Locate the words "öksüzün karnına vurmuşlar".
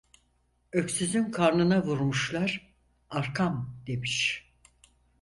0.71-2.73